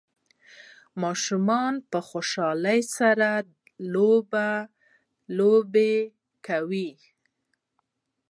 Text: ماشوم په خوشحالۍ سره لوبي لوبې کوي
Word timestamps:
ماشوم 1.01 1.49
په 1.91 1.99
خوشحالۍ 2.09 2.79
سره 2.97 3.29
لوبي 3.93 4.51
لوبې 5.37 5.93
کوي 6.45 6.89